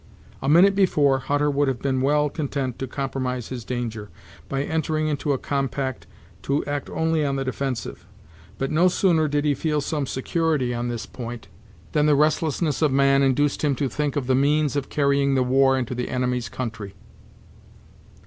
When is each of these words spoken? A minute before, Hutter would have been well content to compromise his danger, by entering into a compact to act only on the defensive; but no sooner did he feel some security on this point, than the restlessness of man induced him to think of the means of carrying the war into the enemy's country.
A 0.41 0.49
minute 0.49 0.73
before, 0.73 1.19
Hutter 1.19 1.51
would 1.51 1.67
have 1.67 1.79
been 1.79 2.01
well 2.01 2.27
content 2.27 2.79
to 2.79 2.87
compromise 2.87 3.49
his 3.49 3.63
danger, 3.63 4.09
by 4.49 4.63
entering 4.63 5.07
into 5.07 5.31
a 5.31 5.37
compact 5.37 6.07
to 6.41 6.65
act 6.65 6.89
only 6.89 7.23
on 7.23 7.35
the 7.35 7.45
defensive; 7.45 8.07
but 8.57 8.71
no 8.71 8.87
sooner 8.87 9.27
did 9.27 9.45
he 9.45 9.53
feel 9.53 9.79
some 9.79 10.07
security 10.07 10.73
on 10.73 10.87
this 10.87 11.05
point, 11.05 11.49
than 11.91 12.07
the 12.07 12.15
restlessness 12.15 12.81
of 12.81 12.91
man 12.91 13.21
induced 13.21 13.63
him 13.63 13.75
to 13.75 13.87
think 13.87 14.15
of 14.15 14.25
the 14.25 14.33
means 14.33 14.75
of 14.75 14.89
carrying 14.89 15.35
the 15.35 15.43
war 15.43 15.77
into 15.77 15.93
the 15.93 16.09
enemy's 16.09 16.49
country. 16.49 16.95